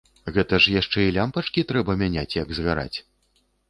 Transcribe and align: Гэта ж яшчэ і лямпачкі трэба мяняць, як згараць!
Гэта 0.37 0.59
ж 0.65 0.73
яшчэ 0.81 1.05
і 1.05 1.13
лямпачкі 1.19 1.67
трэба 1.75 1.99
мяняць, 2.03 2.29
як 2.43 2.49
згараць! 2.61 2.97